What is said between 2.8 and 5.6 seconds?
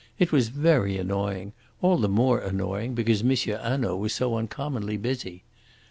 because M. Hanaud was so uncommonly busy.